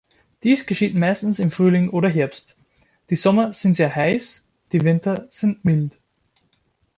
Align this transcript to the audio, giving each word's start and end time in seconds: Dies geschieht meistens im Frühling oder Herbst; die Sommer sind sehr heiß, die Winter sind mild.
Dies 0.41 0.65
geschieht 0.65 0.95
meistens 0.95 1.37
im 1.37 1.51
Frühling 1.51 1.89
oder 1.91 2.09
Herbst; 2.09 2.57
die 3.11 3.15
Sommer 3.15 3.53
sind 3.53 3.75
sehr 3.75 3.95
heiß, 3.95 4.47
die 4.71 4.81
Winter 4.81 5.27
sind 5.29 5.63
mild. 5.63 5.95